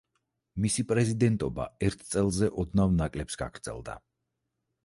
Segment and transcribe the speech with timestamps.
[0.63, 4.01] მისი პრეზიდენტობა ერთ წელზე ოდნავ ნაკლებს გაგრძელდა.